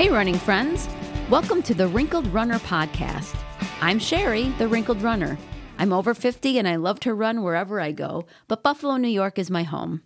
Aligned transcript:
Hey, 0.00 0.08
running 0.08 0.38
friends. 0.38 0.88
Welcome 1.28 1.62
to 1.64 1.74
the 1.74 1.86
Wrinkled 1.86 2.26
Runner 2.28 2.58
podcast. 2.60 3.36
I'm 3.82 3.98
Sherry, 3.98 4.44
the 4.56 4.66
Wrinkled 4.66 5.02
Runner. 5.02 5.36
I'm 5.76 5.92
over 5.92 6.14
50 6.14 6.58
and 6.58 6.66
I 6.66 6.76
love 6.76 7.00
to 7.00 7.12
run 7.12 7.42
wherever 7.42 7.82
I 7.82 7.92
go, 7.92 8.24
but 8.48 8.62
Buffalo, 8.62 8.96
New 8.96 9.08
York 9.08 9.38
is 9.38 9.50
my 9.50 9.62
home. 9.62 10.00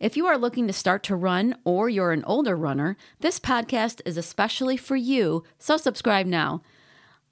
If 0.00 0.16
you 0.16 0.24
are 0.24 0.38
looking 0.38 0.66
to 0.68 0.72
start 0.72 1.02
to 1.02 1.16
run 1.16 1.54
or 1.64 1.90
you're 1.90 2.12
an 2.12 2.24
older 2.24 2.56
runner, 2.56 2.96
this 3.20 3.38
podcast 3.38 4.00
is 4.06 4.16
especially 4.16 4.78
for 4.78 4.96
you, 4.96 5.44
so 5.58 5.76
subscribe 5.76 6.24
now. 6.24 6.62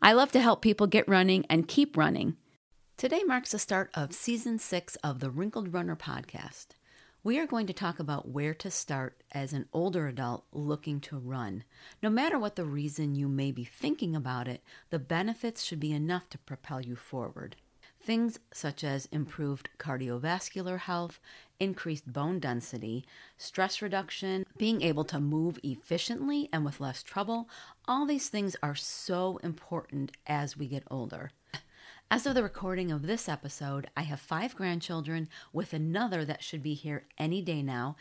I 0.03 0.13
love 0.13 0.31
to 0.33 0.41
help 0.43 0.61
people 0.61 0.87
get 0.87 1.09
running 1.09 1.47
and 1.49 1.67
keep 1.67 1.97
running. 1.97 2.37
Today 2.99 3.23
marks 3.27 3.53
the 3.53 3.59
start 3.59 3.89
of 3.95 4.13
season 4.13 4.59
six 4.59 4.97
of 4.97 5.21
the 5.21 5.31
Wrinkled 5.31 5.73
Runner 5.73 5.97
podcast. 5.97 6.74
We 7.25 7.39
are 7.39 7.47
going 7.47 7.67
to 7.69 7.73
talk 7.73 7.99
about 8.01 8.29
where 8.29 8.53
to 8.53 8.71
start 8.71 9.23
as 9.33 9.55
an 9.55 9.67
older 9.73 10.09
adult 10.09 10.45
looking 10.53 11.01
to 11.01 11.17
run. 11.17 11.65
No 12.03 12.11
matter 12.11 12.39
what 12.39 12.55
the 12.55 12.67
reason 12.67 13.15
you 13.15 13.29
may 13.29 13.51
be 13.51 13.65
thinking 13.65 14.15
about 14.15 14.47
it, 14.47 14.63
the 14.91 14.99
benefits 14.99 15.65
should 15.65 15.81
be 15.81 15.93
enough 15.93 16.29
to 16.29 16.39
propel 16.39 16.83
you 16.83 16.97
forward. 16.97 17.57
Things 17.99 18.41
such 18.53 18.85
as 18.85 19.07
improved 19.07 19.71
cardiovascular 19.79 20.81
health, 20.81 21.19
increased 21.59 22.13
bone 22.13 22.41
density, 22.41 23.07
stress 23.39 23.81
reduction, 23.81 24.45
being 24.59 24.83
able 24.83 25.05
to 25.05 25.19
move 25.19 25.59
efficiently 25.63 26.51
and 26.53 26.63
with 26.63 26.79
less 26.79 27.03
trouble, 27.03 27.49
all 27.89 28.05
these 28.05 28.29
things 28.29 28.55
are 28.63 28.75
so 28.75 29.39
important 29.43 30.13
as 30.27 30.59
we 30.59 30.69
get 30.69 30.83
older. 30.91 31.31
As 32.15 32.27
of 32.27 32.37
the 32.37 32.45
recording 32.45 32.93
of 32.93 33.09
this 33.09 33.29
episode, 33.29 33.91
I 33.97 34.03
have 34.03 34.21
five 34.21 34.55
grandchildren 34.55 35.29
with 35.53 35.73
another 35.73 36.25
that 36.25 36.45
should 36.45 36.63
be 36.63 36.75
here 36.75 37.09
any 37.19 37.43
day 37.43 37.61
now, 37.61 37.97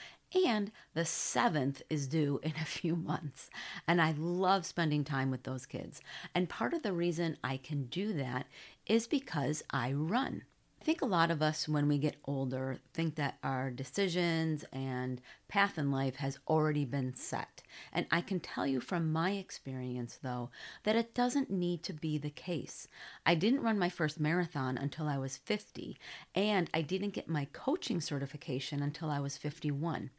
and 0.46 0.72
the 0.94 1.04
seventh 1.04 1.82
is 1.90 2.06
due 2.06 2.40
in 2.44 2.54
a 2.62 2.66
few 2.66 2.96
months. 2.96 3.50
And 3.88 4.00
I 4.00 4.14
love 4.16 4.68
spending 4.68 5.04
time 5.04 5.32
with 5.32 5.42
those 5.42 5.66
kids. 5.66 6.00
And 6.36 6.48
part 6.48 6.76
of 6.76 6.84
the 6.84 6.94
reason 6.94 7.40
I 7.44 7.58
can 7.58 7.86
do 7.86 8.14
that 8.14 8.46
is 8.86 9.08
because 9.08 9.64
I 9.72 9.94
run. 9.94 10.44
I 10.84 10.86
think 10.86 11.02
a 11.02 11.06
lot 11.06 11.32
of 11.32 11.42
us, 11.42 11.70
when 11.70 11.88
we 11.88 11.98
get 11.98 12.18
older, 12.26 12.78
think 12.94 13.16
that 13.16 13.38
our 13.42 13.72
decisions 13.72 14.66
and 14.74 15.22
path 15.48 15.78
in 15.78 15.92
life 15.92 16.18
has 16.18 16.40
already 16.46 16.84
been 16.84 17.16
set. 17.16 17.62
And 17.94 18.06
I 18.12 18.20
can 18.20 18.42
tell 18.42 18.68
you 18.68 18.82
from 18.82 19.14
my 19.14 19.32
experience, 19.32 20.20
though, 20.22 20.50
that 20.84 20.98
it 20.98 21.14
doesn't 21.14 21.50
need 21.50 21.84
to 21.84 21.94
be 21.94 22.18
the 22.18 22.30
case. 22.30 22.90
I 23.26 23.34
didn't 23.34 23.62
run 23.62 23.80
my 23.80 23.88
first 23.88 24.20
marathon 24.20 24.78
until 24.78 25.08
I 25.08 25.18
was 25.18 25.38
50, 25.38 25.98
and 26.36 26.70
I 26.74 26.82
didn't 26.82 27.14
get 27.14 27.30
my 27.30 27.48
coaching 27.54 28.02
certification 28.02 28.84
until 28.84 29.10
I 29.10 29.22
was 29.22 29.38
51. 29.38 30.10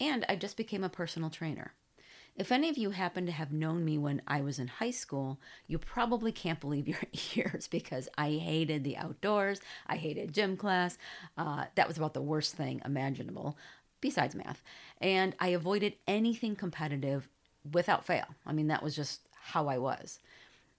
And 0.00 0.24
I 0.26 0.36
just 0.36 0.56
became 0.56 0.84
a 0.84 0.88
personal 0.88 1.28
trainer. 1.28 1.74
If 2.34 2.50
any 2.50 2.70
of 2.70 2.78
you 2.78 2.90
happen 2.90 3.26
to 3.26 3.32
have 3.32 3.52
known 3.52 3.84
me 3.84 3.98
when 3.98 4.22
I 4.26 4.40
was 4.40 4.58
in 4.58 4.66
high 4.66 4.90
school, 4.90 5.38
you 5.66 5.78
probably 5.78 6.32
can't 6.32 6.60
believe 6.60 6.88
your 6.88 6.98
ears 7.36 7.68
because 7.68 8.08
I 8.16 8.30
hated 8.30 8.84
the 8.84 8.96
outdoors. 8.96 9.60
I 9.86 9.96
hated 9.96 10.32
gym 10.32 10.56
class. 10.56 10.96
Uh, 11.36 11.66
that 11.74 11.88
was 11.88 11.98
about 11.98 12.14
the 12.14 12.22
worst 12.22 12.54
thing 12.54 12.80
imaginable, 12.84 13.58
besides 14.00 14.34
math. 14.34 14.62
And 15.00 15.34
I 15.40 15.48
avoided 15.48 15.94
anything 16.08 16.56
competitive 16.56 17.28
without 17.70 18.06
fail. 18.06 18.26
I 18.46 18.52
mean, 18.52 18.68
that 18.68 18.82
was 18.82 18.96
just 18.96 19.28
how 19.34 19.68
I 19.68 19.76
was 19.76 20.18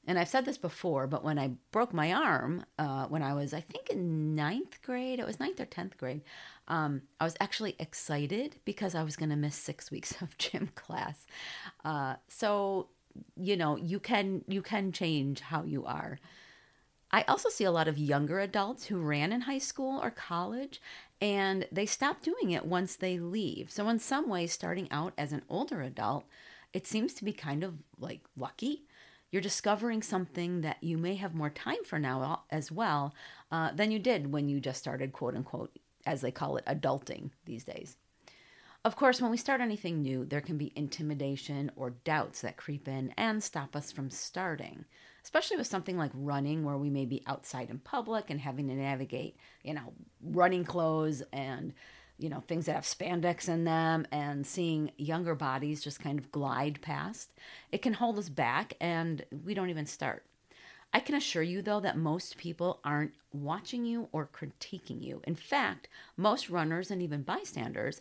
and 0.06 0.20
I've 0.20 0.28
said 0.28 0.44
this 0.44 0.58
before, 0.58 1.08
but 1.08 1.24
when 1.24 1.40
I 1.40 1.52
broke 1.72 1.94
my 1.94 2.12
arm, 2.12 2.66
uh, 2.78 3.06
when 3.08 3.24
I 3.24 3.34
was, 3.34 3.54
I 3.54 3.62
think, 3.62 3.90
in 3.90 4.36
ninth 4.36 4.82
grade, 4.82 5.20
it 5.20 5.26
was 5.26 5.40
ninth 5.40 5.62
or 5.62 5.66
10th 5.66 5.98
grade, 5.98 6.22
um, 6.68 7.04
I 7.22 7.24
was 7.24 7.38
actually 7.40 7.76
excited 7.80 8.58
because 8.66 8.96
I 8.96 9.04
was 9.04 9.16
going 9.16 9.30
to 9.30 9.38
miss 9.38 9.56
six 9.56 9.92
weeks 9.92 10.22
of 10.22 10.38
gym 10.38 10.72
class. 10.76 11.26
Uh, 11.86 12.16
so, 12.28 12.90
you 13.38 13.56
know, 13.56 13.78
you 13.78 14.00
can, 14.00 14.44
you 14.48 14.62
can 14.62 14.92
change 14.92 15.40
how 15.40 15.64
you 15.64 15.86
are. 15.86 16.20
I 17.12 17.22
also 17.28 17.48
see 17.48 17.64
a 17.64 17.72
lot 17.72 17.88
of 17.88 17.98
younger 17.98 18.40
adults 18.40 18.86
who 18.86 18.98
ran 18.98 19.32
in 19.32 19.42
high 19.42 19.60
school 19.60 20.02
or 20.02 20.10
college 20.10 20.82
and 21.22 21.66
they 21.72 21.86
stop 21.86 22.22
doing 22.24 22.52
it 22.52 22.66
once 22.66 22.96
they 22.96 23.20
leave. 23.20 23.72
So, 23.72 23.88
in 23.88 24.00
some 24.00 24.28
ways, 24.28 24.52
starting 24.52 24.92
out 24.92 25.14
as 25.16 25.32
an 25.32 25.44
older 25.48 25.82
adult, 25.82 26.26
it 26.74 26.88
seems 26.88 27.14
to 27.14 27.24
be 27.24 27.32
kind 27.32 27.64
of 27.64 27.76
like 28.00 28.22
lucky 28.36 28.86
you're 29.34 29.42
discovering 29.42 30.04
something 30.04 30.62
that 30.62 30.78
you 30.84 30.96
may 30.96 31.16
have 31.16 31.34
more 31.34 31.50
time 31.50 31.84
for 31.84 31.98
now 31.98 32.44
as 32.52 32.72
well 32.72 33.16
uh, 33.52 33.72
than 33.72 33.90
you 33.90 33.98
did 33.98 34.32
when 34.32 34.48
you 34.48 34.60
just 34.60 34.80
started, 34.80 35.12
quote 35.12 35.36
unquote, 35.36 35.76
as 36.06 36.22
they 36.22 36.30
call 36.30 36.56
it, 36.56 36.66
adulting 36.68 37.32
these 37.46 37.64
days. 37.64 37.98
Of 38.86 38.96
course, 38.96 39.20
when 39.20 39.32
we 39.32 39.38
start 39.38 39.60
anything 39.60 40.04
new, 40.04 40.24
there 40.24 40.40
can 40.40 40.60
be 40.60 40.72
intimidation 40.76 41.72
or 41.76 41.96
doubts 42.04 42.42
that 42.42 42.58
creep 42.58 42.88
in 42.88 43.12
and 43.18 43.42
stop 43.42 43.76
us 43.76 43.92
from 43.92 44.12
starting, 44.12 44.86
especially 45.24 45.58
with 45.58 45.66
something 45.66 45.98
like 45.98 46.12
running, 46.14 46.64
where 46.64 46.78
we 46.78 46.92
may 46.92 47.06
be 47.06 47.24
outside 47.26 47.72
in 47.72 47.80
public 47.80 48.30
and 48.30 48.40
having 48.40 48.68
to 48.68 48.76
navigate, 48.76 49.38
you 49.64 49.74
know, 49.74 49.94
running 50.22 50.64
clothes 50.64 51.24
and 51.34 51.74
you 52.18 52.30
know, 52.30 52.42
things 52.42 52.66
that 52.66 52.76
have 52.76 52.84
spandex 52.84 53.50
in 53.50 53.64
them 53.64 54.06
and 54.12 54.46
seeing 54.46 54.92
younger 54.98 55.36
bodies 55.36 55.84
just 55.84 56.00
kind 56.00 56.20
of 56.20 56.32
glide 56.32 56.82
past, 56.82 57.32
it 57.72 57.82
can 57.82 57.94
hold 57.94 58.18
us 58.18 58.30
back 58.30 58.74
and 58.80 59.26
we 59.44 59.54
don't 59.54 59.70
even 59.70 59.86
start. 59.86 60.24
I 60.94 61.00
can 61.00 61.16
assure 61.16 61.42
you, 61.42 61.64
though, 61.64 61.80
that 61.80 61.98
most 61.98 62.38
people 62.38 62.80
aren't 62.84 63.14
watching 63.34 63.84
you 63.84 64.10
or 64.12 64.30
critiquing 64.32 65.04
you. 65.04 65.22
In 65.26 65.36
fact, 65.36 65.88
most 66.16 66.52
runners 66.52 66.92
and 66.92 67.02
even 67.02 67.24
bystanders 67.24 68.00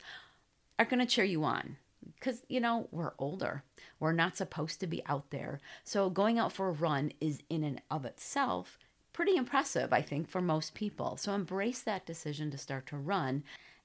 are 0.79 0.85
going 0.85 1.01
to 1.01 1.07
cheer 1.07 1.25
you 1.25 1.43
on 1.43 1.79
because, 2.17 2.43
you 2.49 2.61
know, 2.61 2.89
we're 2.91 3.15
older. 3.19 3.63
We're 3.99 4.13
not 4.13 4.37
supposed 4.37 4.79
to 4.81 4.87
be 4.87 5.03
out 5.07 5.31
there. 5.31 5.61
So 5.85 6.11
going 6.11 6.39
out 6.39 6.53
for 6.53 6.69
a 6.69 6.73
run 6.73 7.13
is, 7.19 7.43
in 7.49 7.65
and 7.65 7.81
of 7.91 8.05
itself, 8.05 8.79
pretty 9.15 9.37
impressive, 9.37 9.93
I 9.93 10.03
think, 10.03 10.29
for 10.29 10.43
most 10.43 10.75
people. 10.75 11.17
So 11.17 11.33
embrace 11.33 11.81
that 11.83 12.05
decision 12.05 12.51
to 12.51 12.59
start 12.59 12.87
to 12.89 12.99
run 12.99 13.43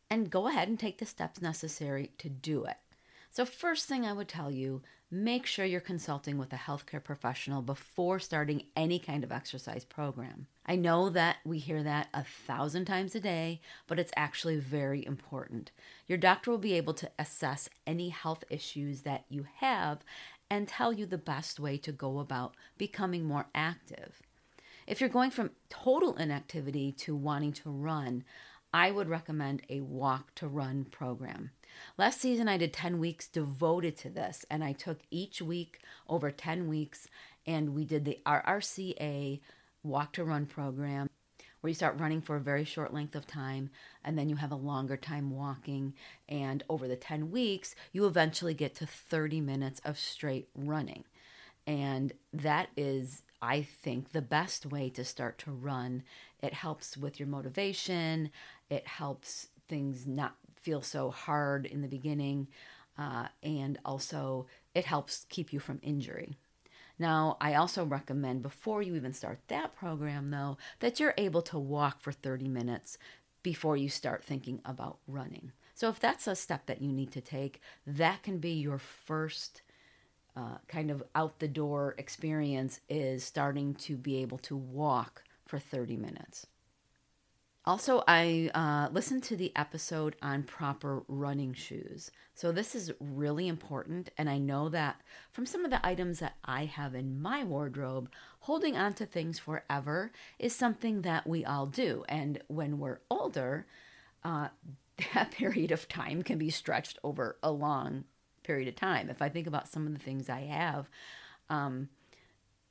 and 0.09 0.29
go 0.29 0.47
ahead 0.47 0.67
and 0.67 0.79
take 0.79 0.97
the 0.97 1.05
steps 1.05 1.41
necessary 1.41 2.11
to 2.17 2.29
do 2.29 2.65
it. 2.65 2.77
So, 3.29 3.45
first 3.45 3.87
thing 3.87 4.05
I 4.05 4.13
would 4.13 4.27
tell 4.27 4.49
you 4.51 4.81
make 5.09 5.45
sure 5.45 5.63
you're 5.63 5.79
consulting 5.79 6.37
with 6.37 6.51
a 6.51 6.57
healthcare 6.57 7.03
professional 7.03 7.61
before 7.61 8.19
starting 8.19 8.63
any 8.75 8.99
kind 8.99 9.23
of 9.23 9.31
exercise 9.31 9.85
program. 9.85 10.47
I 10.65 10.75
know 10.75 11.09
that 11.09 11.37
we 11.45 11.59
hear 11.59 11.81
that 11.83 12.09
a 12.13 12.23
thousand 12.23 12.85
times 12.85 13.15
a 13.15 13.21
day, 13.21 13.61
but 13.87 13.99
it's 13.99 14.11
actually 14.17 14.57
very 14.57 15.05
important. 15.05 15.71
Your 16.07 16.17
doctor 16.17 16.51
will 16.51 16.57
be 16.57 16.73
able 16.73 16.93
to 16.95 17.09
assess 17.17 17.69
any 17.85 18.09
health 18.09 18.43
issues 18.49 19.01
that 19.01 19.23
you 19.29 19.45
have 19.57 19.99
and 20.49 20.67
tell 20.67 20.91
you 20.91 21.05
the 21.05 21.17
best 21.17 21.59
way 21.59 21.77
to 21.77 21.91
go 21.91 22.19
about 22.19 22.55
becoming 22.77 23.23
more 23.23 23.47
active. 23.55 24.21
If 24.87 25.01
you're 25.01 25.09
going 25.09 25.31
from 25.31 25.51
total 25.69 26.15
inactivity 26.15 26.93
to 26.93 27.15
wanting 27.15 27.51
to 27.53 27.69
run, 27.69 28.23
I 28.73 28.91
would 28.91 29.09
recommend 29.09 29.61
a 29.69 29.81
walk 29.81 30.35
to 30.35 30.47
run 30.47 30.85
program. 30.85 31.51
Last 31.97 32.19
season, 32.19 32.47
I 32.47 32.57
did 32.57 32.73
10 32.73 32.99
weeks 32.99 33.27
devoted 33.27 33.97
to 33.97 34.09
this, 34.09 34.45
and 34.49 34.63
I 34.63 34.73
took 34.73 34.99
each 35.09 35.41
week 35.41 35.79
over 36.07 36.31
10 36.31 36.67
weeks, 36.67 37.07
and 37.45 37.73
we 37.73 37.85
did 37.85 38.05
the 38.05 38.19
RRCA 38.25 39.39
walk 39.83 40.13
to 40.13 40.23
run 40.23 40.45
program 40.45 41.09
where 41.61 41.69
you 41.69 41.75
start 41.75 41.99
running 41.99 42.21
for 42.21 42.35
a 42.35 42.41
very 42.41 42.63
short 42.63 42.93
length 42.93 43.15
of 43.15 43.25
time 43.25 43.69
and 44.03 44.17
then 44.17 44.29
you 44.29 44.35
have 44.35 44.51
a 44.51 44.55
longer 44.55 44.95
time 44.95 45.31
walking. 45.31 45.93
And 46.29 46.63
over 46.69 46.87
the 46.87 46.95
10 46.95 47.31
weeks, 47.31 47.75
you 47.91 48.05
eventually 48.05 48.53
get 48.53 48.75
to 48.75 48.85
30 48.85 49.41
minutes 49.41 49.81
of 49.83 49.97
straight 49.97 50.49
running. 50.55 51.03
And 51.65 52.13
that 52.31 52.69
is 52.77 53.23
I 53.41 53.61
think, 53.61 54.11
the 54.11 54.21
best 54.21 54.65
way 54.65 54.89
to 54.91 55.03
start 55.03 55.37
to 55.39 55.51
run. 55.51 56.03
It 56.41 56.53
helps 56.53 56.97
with 56.97 57.19
your 57.19 57.27
motivation, 57.27 58.31
it 58.69 58.87
helps 58.87 59.47
things 59.67 60.07
not 60.07 60.35
feel 60.55 60.81
so 60.81 61.11
hard 61.11 61.65
in 61.65 61.81
the 61.81 61.87
beginning, 61.87 62.47
uh, 62.97 63.27
and 63.43 63.77
also 63.85 64.47
it 64.73 64.85
helps 64.85 65.25
keep 65.29 65.53
you 65.53 65.59
from 65.59 65.79
injury. 65.81 66.35
Now, 66.99 67.37
I 67.39 67.53
also 67.53 67.85
recommend 67.85 68.41
before 68.41 68.81
you 68.81 68.95
even 68.95 69.13
start 69.13 69.39
that 69.47 69.75
program, 69.75 70.31
though, 70.31 70.57
that 70.79 70.99
you're 70.99 71.13
able 71.17 71.43
to 71.43 71.59
walk 71.59 72.01
for 72.01 72.11
30 72.11 72.47
minutes 72.47 72.97
before 73.43 73.77
you 73.77 73.87
start 73.87 74.23
thinking 74.23 74.61
about 74.65 74.97
running. 75.07 75.51
So, 75.75 75.89
if 75.89 75.99
that's 75.99 76.25
a 76.25 76.35
step 76.35 76.65
that 76.65 76.81
you 76.81 76.91
need 76.91 77.11
to 77.11 77.21
take, 77.21 77.61
that 77.85 78.23
can 78.23 78.39
be 78.39 78.53
your 78.53 78.79
first 78.79 79.61
uh, 80.37 80.59
kind 80.67 80.91
of 80.91 81.01
out 81.15 81.39
the 81.39 81.47
door 81.47 81.95
experience 81.97 82.79
is 82.87 83.23
starting 83.23 83.73
to 83.73 83.97
be 83.97 84.17
able 84.17 84.37
to 84.37 84.55
walk 84.55 85.23
for 85.47 85.57
30 85.57 85.97
minutes. 85.97 86.45
Also, 87.65 88.03
I 88.07 88.51
uh, 88.53 88.93
listened 88.93 89.23
to 89.23 89.35
the 89.35 89.51
episode 89.55 90.15
on 90.21 90.43
proper 90.43 91.03
running 91.07 91.53
shoes. 91.53 92.11
So, 92.33 92.51
this 92.51 92.75
is 92.75 92.93
really 92.99 93.47
important. 93.47 94.09
And 94.17 94.29
I 94.29 94.37
know 94.37 94.69
that 94.69 95.01
from 95.31 95.45
some 95.45 95.65
of 95.65 95.71
the 95.71 95.85
items 95.85 96.19
that 96.19 96.35
I 96.45 96.65
have 96.65 96.95
in 96.95 97.19
my 97.19 97.43
wardrobe, 97.43 98.09
holding 98.41 98.77
on 98.77 98.93
to 98.93 99.05
things 99.05 99.39
forever 99.39 100.11
is 100.39 100.55
something 100.55 101.01
that 101.01 101.27
we 101.27 101.43
all 101.43 101.65
do. 101.65 102.05
And 102.07 102.41
when 102.47 102.77
we're 102.77 102.99
older, 103.09 103.65
uh, 104.23 104.49
that 105.13 105.31
period 105.31 105.71
of 105.71 105.89
time 105.89 106.21
can 106.21 106.37
be 106.37 106.51
stretched 106.51 106.99
over 107.03 107.37
a 107.43 107.51
long 107.51 108.05
period 108.47 108.69
of 108.69 108.75
time. 108.75 109.09
If 109.09 109.21
I 109.21 109.29
think 109.29 109.45
about 109.45 109.67
some 109.67 109.85
of 109.85 109.93
the 109.93 109.99
things 109.99 110.29
I 110.29 110.41
have, 110.41 110.89
um, 111.49 111.89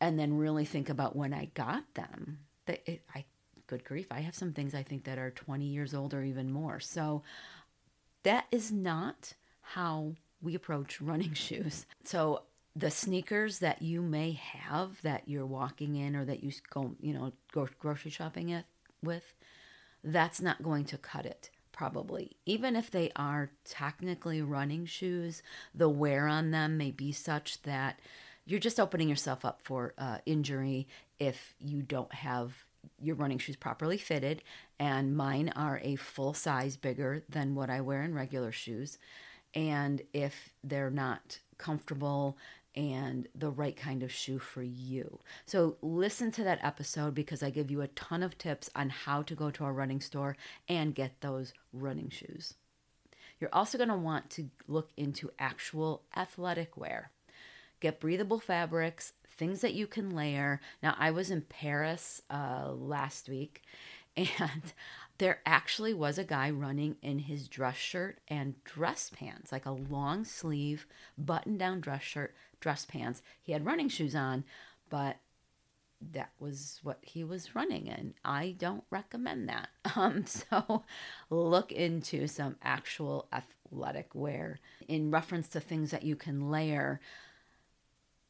and 0.00 0.18
then 0.18 0.38
really 0.38 0.64
think 0.64 0.88
about 0.88 1.14
when 1.14 1.32
I 1.32 1.50
got 1.54 1.94
them, 1.94 2.38
that 2.64 2.82
it, 2.90 3.02
I, 3.14 3.24
good 3.66 3.84
grief, 3.84 4.06
I 4.10 4.20
have 4.20 4.34
some 4.34 4.52
things 4.52 4.74
I 4.74 4.82
think 4.82 5.04
that 5.04 5.18
are 5.18 5.30
20 5.30 5.64
years 5.66 5.94
old 5.94 6.14
or 6.14 6.22
even 6.24 6.50
more. 6.50 6.80
So 6.80 7.22
that 8.22 8.46
is 8.50 8.72
not 8.72 9.34
how 9.60 10.14
we 10.40 10.54
approach 10.54 11.00
running 11.02 11.34
shoes. 11.34 11.86
So 12.04 12.42
the 12.74 12.90
sneakers 12.90 13.58
that 13.60 13.82
you 13.82 14.02
may 14.02 14.32
have 14.32 15.00
that 15.02 15.28
you're 15.28 15.46
walking 15.46 15.96
in 15.96 16.16
or 16.16 16.24
that 16.24 16.42
you 16.42 16.52
go, 16.70 16.94
you 17.00 17.12
know, 17.12 17.32
go 17.52 17.68
grocery 17.78 18.10
shopping 18.10 18.62
with, 19.02 19.34
that's 20.02 20.40
not 20.40 20.62
going 20.62 20.84
to 20.86 20.98
cut 20.98 21.26
it 21.26 21.50
probably. 21.76 22.36
Even 22.46 22.74
if 22.74 22.90
they 22.90 23.12
are 23.14 23.50
technically 23.64 24.42
running 24.42 24.86
shoes, 24.86 25.42
the 25.74 25.88
wear 25.88 26.26
on 26.26 26.50
them 26.50 26.76
may 26.76 26.90
be 26.90 27.12
such 27.12 27.62
that 27.62 28.00
you're 28.46 28.58
just 28.58 28.80
opening 28.80 29.08
yourself 29.08 29.44
up 29.44 29.60
for 29.62 29.92
uh, 29.98 30.18
injury 30.24 30.88
if 31.18 31.54
you 31.60 31.82
don't 31.82 32.12
have 32.12 32.64
your 33.00 33.16
running 33.16 33.38
shoes 33.38 33.56
properly 33.56 33.98
fitted. 33.98 34.42
And 34.78 35.16
mine 35.16 35.52
are 35.54 35.80
a 35.82 35.96
full 35.96 36.34
size 36.34 36.76
bigger 36.76 37.22
than 37.28 37.54
what 37.54 37.70
I 37.70 37.80
wear 37.80 38.02
in 38.02 38.14
regular 38.14 38.52
shoes. 38.52 38.98
And 39.54 40.02
if 40.12 40.54
they're 40.64 40.90
not 40.90 41.38
comfortable 41.58 42.36
and 42.76 43.28
the 43.34 43.50
right 43.50 43.76
kind 43.76 44.02
of 44.02 44.12
shoe 44.12 44.38
for 44.38 44.62
you. 44.62 45.20
So, 45.46 45.76
listen 45.82 46.30
to 46.32 46.44
that 46.44 46.62
episode 46.62 47.14
because 47.14 47.42
I 47.42 47.50
give 47.50 47.70
you 47.70 47.80
a 47.80 47.88
ton 47.88 48.22
of 48.22 48.38
tips 48.38 48.70
on 48.76 48.90
how 48.90 49.22
to 49.22 49.34
go 49.34 49.50
to 49.50 49.64
a 49.64 49.72
running 49.72 50.00
store 50.00 50.36
and 50.68 50.94
get 50.94 51.20
those 51.20 51.52
running 51.72 52.10
shoes. 52.10 52.54
You're 53.40 53.54
also 53.54 53.78
going 53.78 53.90
to 53.90 53.96
want 53.96 54.30
to 54.30 54.50
look 54.66 54.90
into 54.96 55.30
actual 55.38 56.02
athletic 56.16 56.76
wear. 56.76 57.10
Get 57.80 58.00
breathable 58.00 58.40
fabrics, 58.40 59.12
things 59.28 59.60
that 59.60 59.74
you 59.74 59.86
can 59.86 60.10
layer. 60.10 60.60
Now, 60.82 60.94
I 60.98 61.10
was 61.10 61.30
in 61.30 61.42
Paris 61.42 62.22
uh, 62.30 62.70
last 62.72 63.28
week 63.28 63.62
and 64.16 64.72
there 65.18 65.40
actually 65.46 65.94
was 65.94 66.18
a 66.18 66.24
guy 66.24 66.50
running 66.50 66.96
in 67.02 67.18
his 67.20 67.48
dress 67.48 67.76
shirt 67.76 68.18
and 68.28 68.62
dress 68.64 69.10
pants, 69.14 69.52
like 69.52 69.66
a 69.66 69.70
long 69.70 70.24
sleeve 70.24 70.86
button 71.16 71.56
down 71.56 71.80
dress 71.80 72.02
shirt, 72.02 72.34
dress 72.60 72.84
pants. 72.84 73.22
He 73.42 73.52
had 73.52 73.66
running 73.66 73.88
shoes 73.88 74.14
on, 74.14 74.44
but 74.90 75.16
that 76.12 76.30
was 76.38 76.80
what 76.82 76.98
he 77.02 77.24
was 77.24 77.54
running 77.54 77.86
in. 77.86 78.14
I 78.24 78.54
don't 78.58 78.84
recommend 78.90 79.48
that. 79.48 79.68
Um, 79.96 80.26
so 80.26 80.84
look 81.30 81.72
into 81.72 82.26
some 82.26 82.56
actual 82.62 83.28
athletic 83.32 84.14
wear 84.14 84.58
in 84.88 85.10
reference 85.10 85.48
to 85.48 85.60
things 85.60 85.90
that 85.90 86.02
you 86.02 86.16
can 86.16 86.50
layer. 86.50 87.00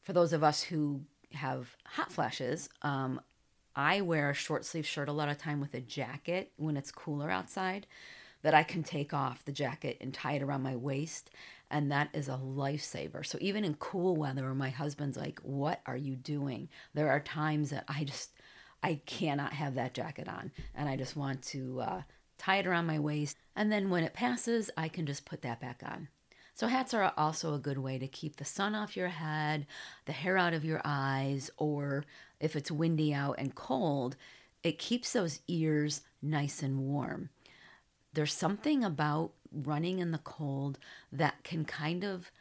For 0.03 0.13
those 0.13 0.31
of 0.31 0.45
us 0.45 0.63
who 0.63 1.01
have 1.33 1.75
hot 1.83 2.09
flashes, 2.09 2.69
um, 2.83 3.19
I 3.75 3.99
wear 3.99 4.29
a 4.29 4.33
short 4.33 4.63
sleeve 4.63 4.87
shirt 4.87 5.09
a 5.09 5.13
lot 5.13 5.27
of 5.27 5.37
time 5.37 5.59
with 5.59 5.73
a 5.73 5.81
jacket 5.81 6.53
when 6.55 6.77
it's 6.77 6.91
cooler 6.91 7.29
outside 7.29 7.85
that 8.43 8.53
I 8.53 8.63
can 8.63 8.83
take 8.83 9.13
off 9.13 9.43
the 9.43 9.51
jacket 9.51 9.97
and 9.99 10.13
tie 10.13 10.33
it 10.33 10.41
around 10.41 10.63
my 10.63 10.75
waist. 10.75 11.29
And 11.69 11.91
that 11.91 12.09
is 12.13 12.29
a 12.29 12.39
lifesaver. 12.43 13.25
So 13.25 13.37
even 13.41 13.65
in 13.65 13.75
cool 13.75 14.15
weather 14.15 14.53
my 14.55 14.69
husband's 14.69 15.17
like, 15.17 15.39
What 15.39 15.81
are 15.85 15.97
you 15.97 16.15
doing? 16.15 16.69
There 16.93 17.09
are 17.09 17.19
times 17.19 17.71
that 17.71 17.85
I 17.87 18.03
just, 18.03 18.31
I 18.81 19.01
cannot 19.05 19.53
have 19.53 19.75
that 19.75 19.93
jacket 19.93 20.27
on. 20.27 20.51
And 20.75 20.87
I 20.87 20.95
just 20.95 21.15
want 21.15 21.41
to 21.43 21.81
uh, 21.81 22.01
tie 22.37 22.57
it 22.57 22.67
around 22.67 22.85
my 22.85 22.99
waist. 22.99 23.37
And 23.55 23.71
then 23.71 23.89
when 23.89 24.03
it 24.03 24.13
passes, 24.13 24.69
I 24.77 24.87
can 24.87 25.05
just 25.05 25.25
put 25.25 25.41
that 25.41 25.59
back 25.59 25.81
on. 25.85 26.07
So, 26.53 26.65
hats 26.65 26.95
are 26.95 27.13
also 27.15 27.53
a 27.53 27.59
good 27.59 27.77
way 27.77 27.99
to 27.99 28.07
keep 28.07 28.37
the 28.37 28.45
sun 28.45 28.73
off 28.73 28.97
your 28.97 29.09
head, 29.09 29.67
the 30.05 30.11
hair 30.11 30.39
out 30.39 30.55
of 30.55 30.65
your 30.65 30.81
eyes, 30.83 31.51
or 31.57 32.03
if 32.39 32.55
it's 32.55 32.71
windy 32.71 33.13
out 33.13 33.35
and 33.37 33.53
cold, 33.53 34.15
it 34.63 34.79
keeps 34.79 35.13
those 35.13 35.39
ears 35.47 36.01
nice 36.19 36.63
and 36.63 36.79
warm. 36.79 37.29
There's 38.13 38.33
something 38.33 38.83
about 38.83 39.33
running 39.51 39.99
in 39.99 40.11
the 40.11 40.17
cold 40.19 40.79
that 41.11 41.43
can 41.43 41.65
kind 41.65 42.03
of 42.03 42.31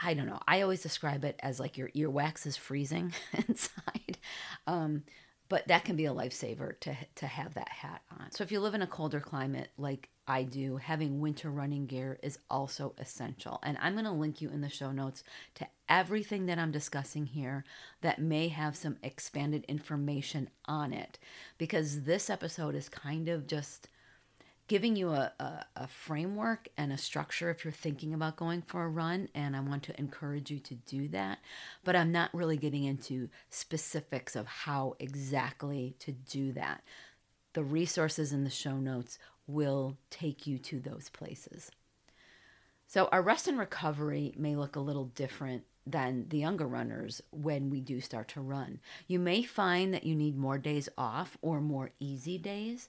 I 0.00 0.14
don't 0.14 0.26
know. 0.26 0.38
I 0.46 0.62
always 0.62 0.82
describe 0.82 1.24
it 1.24 1.40
as 1.42 1.58
like 1.58 1.76
your 1.76 1.88
earwax 1.88 2.46
is 2.46 2.56
freezing 2.56 3.12
inside. 3.48 4.18
Um, 4.66 5.02
but 5.48 5.66
that 5.66 5.84
can 5.84 5.96
be 5.96 6.04
a 6.04 6.12
lifesaver 6.12 6.78
to 6.80 6.96
to 7.16 7.26
have 7.26 7.54
that 7.54 7.68
hat 7.68 8.02
on. 8.12 8.30
So 8.30 8.44
if 8.44 8.52
you 8.52 8.60
live 8.60 8.74
in 8.74 8.82
a 8.82 8.86
colder 8.86 9.20
climate 9.20 9.70
like 9.76 10.08
I 10.26 10.42
do, 10.42 10.76
having 10.76 11.20
winter 11.20 11.50
running 11.50 11.86
gear 11.86 12.18
is 12.22 12.38
also 12.50 12.94
essential. 12.98 13.58
And 13.62 13.78
I'm 13.80 13.94
going 13.94 14.04
to 14.04 14.10
link 14.10 14.42
you 14.42 14.50
in 14.50 14.60
the 14.60 14.68
show 14.68 14.92
notes 14.92 15.24
to 15.54 15.66
everything 15.88 16.44
that 16.46 16.58
I'm 16.58 16.70
discussing 16.70 17.24
here 17.24 17.64
that 18.02 18.20
may 18.20 18.48
have 18.48 18.76
some 18.76 18.98
expanded 19.02 19.64
information 19.68 20.50
on 20.66 20.92
it 20.92 21.18
because 21.56 22.02
this 22.02 22.28
episode 22.28 22.74
is 22.74 22.90
kind 22.90 23.30
of 23.30 23.46
just 23.46 23.88
giving 24.68 24.94
you 24.96 25.08
a, 25.08 25.32
a, 25.40 25.64
a, 25.76 25.88
framework 25.88 26.68
and 26.76 26.92
a 26.92 26.98
structure 26.98 27.50
if 27.50 27.64
you're 27.64 27.72
thinking 27.72 28.12
about 28.12 28.36
going 28.36 28.62
for 28.62 28.84
a 28.84 28.88
run. 28.88 29.28
And 29.34 29.56
I 29.56 29.60
want 29.60 29.82
to 29.84 29.98
encourage 29.98 30.50
you 30.50 30.60
to 30.60 30.74
do 30.74 31.08
that. 31.08 31.38
But 31.84 31.96
I'm 31.96 32.12
not 32.12 32.32
really 32.34 32.58
getting 32.58 32.84
into 32.84 33.30
specifics 33.50 34.36
of 34.36 34.46
how 34.46 34.94
exactly 35.00 35.96
to 36.00 36.12
do 36.12 36.52
that. 36.52 36.82
The 37.54 37.64
resources 37.64 38.32
in 38.32 38.44
the 38.44 38.50
show 38.50 38.76
notes 38.76 39.18
will 39.46 39.96
take 40.10 40.46
you 40.46 40.58
to 40.58 40.78
those 40.78 41.08
places. 41.08 41.70
So, 42.86 43.08
our 43.10 43.22
rest 43.22 43.48
and 43.48 43.58
recovery 43.58 44.34
may 44.36 44.54
look 44.54 44.76
a 44.76 44.80
little 44.80 45.06
different 45.06 45.64
than 45.86 46.26
the 46.28 46.38
younger 46.38 46.66
runners 46.66 47.22
when 47.30 47.70
we 47.70 47.80
do 47.80 48.00
start 48.00 48.28
to 48.28 48.40
run. 48.40 48.80
You 49.06 49.18
may 49.18 49.42
find 49.42 49.92
that 49.94 50.04
you 50.04 50.14
need 50.14 50.36
more 50.36 50.58
days 50.58 50.88
off 50.96 51.36
or 51.40 51.60
more 51.60 51.90
easy 51.98 52.38
days 52.38 52.88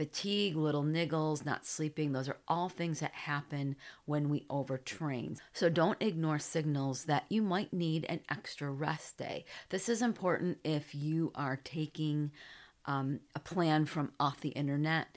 fatigue, 0.00 0.56
little 0.56 0.82
niggles, 0.82 1.44
not 1.44 1.66
sleeping. 1.66 2.12
Those 2.12 2.30
are 2.30 2.38
all 2.48 2.70
things 2.70 3.00
that 3.00 3.12
happen 3.12 3.76
when 4.06 4.30
we 4.30 4.46
overtrain. 4.48 5.36
So 5.52 5.68
don't 5.68 6.00
ignore 6.00 6.38
signals 6.38 7.04
that 7.04 7.26
you 7.28 7.42
might 7.42 7.74
need 7.74 8.06
an 8.08 8.20
extra 8.30 8.70
rest 8.70 9.18
day. 9.18 9.44
This 9.68 9.90
is 9.90 10.00
important 10.00 10.56
if 10.64 10.94
you 10.94 11.32
are 11.34 11.60
taking 11.62 12.30
um, 12.86 13.20
a 13.34 13.40
plan 13.40 13.84
from 13.84 14.12
off 14.18 14.40
the 14.40 14.48
internet 14.48 15.08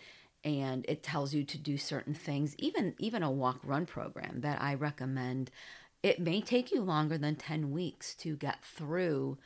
and 0.44 0.84
it 0.90 1.02
tells 1.02 1.34
you 1.34 1.46
to 1.46 1.58
do 1.58 1.78
certain 1.78 2.14
things 2.14 2.54
even 2.60 2.94
even 3.00 3.24
a 3.24 3.32
walk 3.32 3.62
run 3.64 3.86
program 3.86 4.42
that 4.42 4.62
i 4.62 4.74
recommend 4.74 5.50
it 6.04 6.20
may 6.20 6.42
take 6.42 6.74
you 6.74 6.82
longer 6.82 7.18
than 7.18 7.38
10 7.38 7.72
weeks 7.72 8.14
to 8.14 8.36
get 8.36 8.62
through 8.62 9.38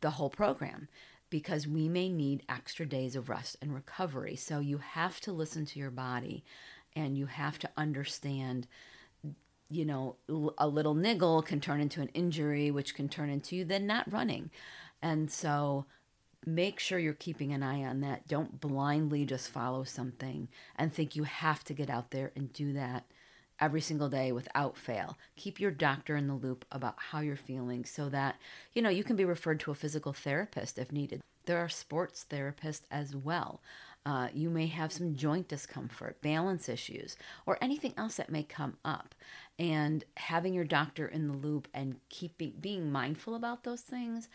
the 0.00 0.10
whole 0.10 0.28
program 0.28 0.88
because 1.30 1.66
we 1.66 1.88
may 1.88 2.08
need 2.08 2.42
extra 2.48 2.86
days 2.86 3.16
of 3.16 3.28
rest 3.28 3.56
and 3.60 3.74
recovery. 3.74 4.36
So 4.36 4.60
you 4.60 4.78
have 4.78 5.20
to 5.20 5.32
listen 5.32 5.66
to 5.66 5.78
your 5.78 5.90
body 5.90 6.44
and 6.96 7.16
you 7.16 7.26
have 7.26 7.58
to 7.60 7.70
understand 7.76 8.66
you 9.70 9.84
know 9.84 10.16
a 10.56 10.66
little 10.66 10.94
niggle 10.94 11.42
can 11.42 11.60
turn 11.60 11.80
into 11.80 12.00
an 12.00 12.08
injury 12.14 12.70
which 12.70 12.94
can 12.94 13.08
turn 13.08 13.30
into 13.30 13.64
then 13.64 13.86
not 13.86 14.10
running. 14.10 14.50
And 15.02 15.30
so 15.30 15.86
make 16.46 16.80
sure 16.80 16.98
you're 16.98 17.12
keeping 17.12 17.52
an 17.52 17.62
eye 17.62 17.84
on 17.84 18.00
that. 18.00 18.26
Don't 18.26 18.60
blindly 18.60 19.24
just 19.24 19.48
follow 19.50 19.84
something 19.84 20.48
and 20.76 20.92
think 20.92 21.14
you 21.14 21.24
have 21.24 21.62
to 21.64 21.74
get 21.74 21.90
out 21.90 22.10
there 22.10 22.32
and 22.34 22.52
do 22.52 22.72
that 22.72 23.04
every 23.60 23.80
single 23.80 24.08
day 24.08 24.32
without 24.32 24.76
fail. 24.76 25.18
Keep 25.36 25.60
your 25.60 25.70
doctor 25.70 26.16
in 26.16 26.26
the 26.26 26.34
loop 26.34 26.64
about 26.70 26.96
how 26.98 27.20
you're 27.20 27.36
feeling 27.36 27.84
so 27.84 28.08
that, 28.08 28.36
you 28.72 28.82
know, 28.82 28.88
you 28.88 29.04
can 29.04 29.16
be 29.16 29.24
referred 29.24 29.60
to 29.60 29.70
a 29.70 29.74
physical 29.74 30.12
therapist 30.12 30.78
if 30.78 30.92
needed. 30.92 31.20
There 31.46 31.58
are 31.58 31.68
sports 31.68 32.26
therapists 32.28 32.82
as 32.90 33.16
well. 33.16 33.62
Uh, 34.06 34.28
you 34.32 34.48
may 34.48 34.66
have 34.66 34.92
some 34.92 35.16
joint 35.16 35.48
discomfort, 35.48 36.20
balance 36.22 36.68
issues, 36.68 37.16
or 37.46 37.58
anything 37.60 37.92
else 37.96 38.16
that 38.16 38.30
may 38.30 38.42
come 38.42 38.76
up. 38.84 39.14
And 39.58 40.04
having 40.16 40.54
your 40.54 40.64
doctor 40.64 41.06
in 41.06 41.26
the 41.26 41.34
loop 41.34 41.68
and 41.74 41.96
keeping 42.08 42.54
being 42.60 42.92
mindful 42.92 43.34
about 43.34 43.64
those 43.64 43.80
things 43.80 44.28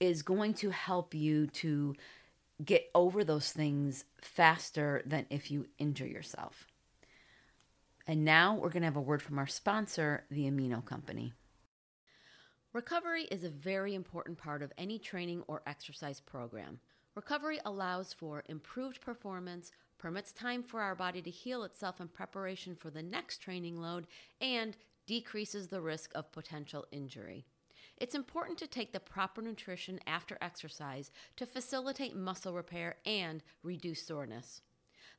is 0.00 0.22
going 0.22 0.54
to 0.54 0.70
help 0.70 1.14
you 1.14 1.46
to 1.46 1.94
get 2.64 2.90
over 2.94 3.24
those 3.24 3.52
things 3.52 4.04
faster 4.20 5.02
than 5.06 5.26
if 5.30 5.50
you 5.50 5.66
injure 5.78 6.06
yourself. 6.06 6.66
And 8.06 8.24
now 8.24 8.54
we're 8.54 8.68
going 8.68 8.82
to 8.82 8.86
have 8.88 8.96
a 8.96 9.00
word 9.00 9.22
from 9.22 9.38
our 9.38 9.46
sponsor, 9.46 10.24
the 10.30 10.44
Amino 10.44 10.84
Company. 10.84 11.32
Recovery 12.74 13.24
is 13.30 13.44
a 13.44 13.48
very 13.48 13.94
important 13.94 14.36
part 14.36 14.62
of 14.62 14.72
any 14.76 14.98
training 14.98 15.42
or 15.46 15.62
exercise 15.66 16.20
program. 16.20 16.80
Recovery 17.14 17.60
allows 17.64 18.12
for 18.12 18.42
improved 18.48 19.00
performance, 19.00 19.70
permits 19.96 20.32
time 20.32 20.62
for 20.62 20.80
our 20.80 20.94
body 20.94 21.22
to 21.22 21.30
heal 21.30 21.62
itself 21.62 22.00
in 22.00 22.08
preparation 22.08 22.74
for 22.74 22.90
the 22.90 23.02
next 23.02 23.38
training 23.38 23.80
load, 23.80 24.06
and 24.40 24.76
decreases 25.06 25.68
the 25.68 25.80
risk 25.80 26.10
of 26.14 26.32
potential 26.32 26.84
injury. 26.90 27.46
It's 27.96 28.16
important 28.16 28.58
to 28.58 28.66
take 28.66 28.92
the 28.92 29.00
proper 29.00 29.40
nutrition 29.40 30.00
after 30.06 30.36
exercise 30.42 31.10
to 31.36 31.46
facilitate 31.46 32.16
muscle 32.16 32.52
repair 32.52 32.96
and 33.06 33.42
reduce 33.62 34.02
soreness. 34.02 34.60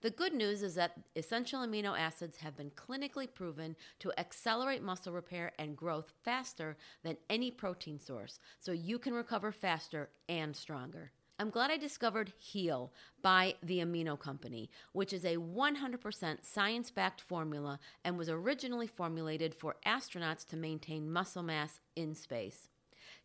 The 0.05 0.11
good 0.11 0.35
news 0.35 0.61
is 0.61 0.75
that 0.75 0.99
essential 1.15 1.65
amino 1.65 1.97
acids 1.97 2.37
have 2.37 2.55
been 2.55 2.69
clinically 2.69 3.27
proven 3.33 3.75
to 3.97 4.11
accelerate 4.19 4.83
muscle 4.83 5.11
repair 5.11 5.51
and 5.57 5.75
growth 5.75 6.13
faster 6.23 6.77
than 7.01 7.17
any 7.27 7.49
protein 7.49 7.99
source, 7.99 8.39
so 8.59 8.71
you 8.71 8.99
can 8.99 9.15
recover 9.15 9.51
faster 9.51 10.11
and 10.29 10.55
stronger. 10.55 11.11
I'm 11.39 11.49
glad 11.49 11.71
I 11.71 11.77
discovered 11.77 12.33
Heal 12.37 12.93
by 13.23 13.55
the 13.63 13.79
Amino 13.79 14.15
Company, 14.19 14.69
which 14.91 15.11
is 15.11 15.25
a 15.25 15.37
100% 15.37 16.45
science 16.45 16.91
backed 16.91 17.21
formula 17.21 17.79
and 18.03 18.15
was 18.15 18.29
originally 18.29 18.85
formulated 18.85 19.55
for 19.55 19.77
astronauts 19.87 20.45
to 20.49 20.55
maintain 20.55 21.11
muscle 21.11 21.41
mass 21.41 21.79
in 21.95 22.13
space. 22.13 22.69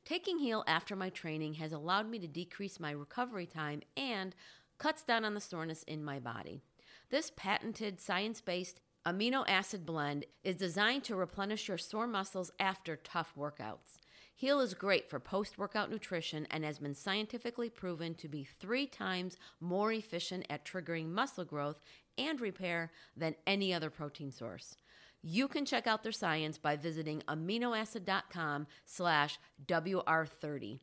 Taking 0.06 0.38
Heal 0.38 0.64
after 0.66 0.96
my 0.96 1.10
training 1.10 1.52
has 1.54 1.74
allowed 1.74 2.08
me 2.08 2.18
to 2.20 2.26
decrease 2.26 2.80
my 2.80 2.92
recovery 2.92 3.44
time 3.44 3.82
and 3.98 4.34
cuts 4.78 5.02
down 5.02 5.26
on 5.26 5.34
the 5.34 5.40
soreness 5.42 5.82
in 5.82 6.02
my 6.02 6.18
body. 6.18 6.62
This 7.10 7.32
patented 7.34 8.00
science 8.00 8.40
based 8.40 8.80
amino 9.04 9.44
acid 9.48 9.84
blend 9.84 10.26
is 10.44 10.54
designed 10.54 11.02
to 11.04 11.16
replenish 11.16 11.66
your 11.66 11.78
sore 11.78 12.06
muscles 12.06 12.52
after 12.60 12.94
tough 12.94 13.32
workouts. 13.36 13.98
Heal 14.36 14.60
is 14.60 14.74
great 14.74 15.10
for 15.10 15.18
post 15.18 15.58
workout 15.58 15.90
nutrition 15.90 16.46
and 16.52 16.64
has 16.64 16.78
been 16.78 16.94
scientifically 16.94 17.68
proven 17.68 18.14
to 18.14 18.28
be 18.28 18.44
three 18.44 18.86
times 18.86 19.36
more 19.58 19.92
efficient 19.92 20.46
at 20.48 20.64
triggering 20.64 21.10
muscle 21.10 21.44
growth 21.44 21.80
and 22.16 22.40
repair 22.40 22.92
than 23.16 23.34
any 23.44 23.74
other 23.74 23.90
protein 23.90 24.30
source. 24.30 24.76
You 25.20 25.48
can 25.48 25.66
check 25.66 25.88
out 25.88 26.04
their 26.04 26.12
science 26.12 26.58
by 26.58 26.76
visiting 26.76 27.22
aminoacid.com 27.28 28.68
slash 28.86 29.38
WR30. 29.66 30.78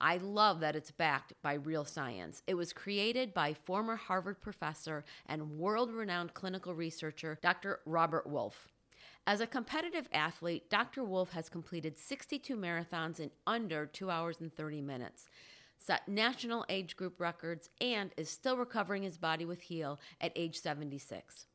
I 0.00 0.16
love 0.16 0.60
that 0.60 0.76
it's 0.76 0.90
backed 0.90 1.34
by 1.42 1.54
real 1.54 1.84
science. 1.84 2.42
It 2.46 2.54
was 2.54 2.72
created 2.72 3.34
by 3.34 3.52
former 3.52 3.96
Harvard 3.96 4.40
professor 4.40 5.04
and 5.26 5.58
world 5.58 5.92
renowned 5.92 6.32
clinical 6.32 6.74
researcher 6.74 7.38
Dr. 7.42 7.80
Robert 7.84 8.26
Wolfe. 8.26 8.68
As 9.26 9.40
a 9.40 9.46
competitive 9.46 10.08
athlete, 10.12 10.70
Dr. 10.70 11.04
Wolfe 11.04 11.32
has 11.32 11.50
completed 11.50 11.98
62 11.98 12.56
marathons 12.56 13.20
in 13.20 13.30
under 13.46 13.84
2 13.84 14.10
hours 14.10 14.40
and 14.40 14.52
30 14.52 14.80
minutes, 14.80 15.28
set 15.76 16.08
national 16.08 16.64
age 16.70 16.96
group 16.96 17.20
records, 17.20 17.68
and 17.80 18.10
is 18.16 18.30
still 18.30 18.56
recovering 18.56 19.02
his 19.02 19.18
body 19.18 19.44
with 19.44 19.60
Heal 19.60 20.00
at 20.20 20.32
age 20.34 20.58
76. 20.58 21.46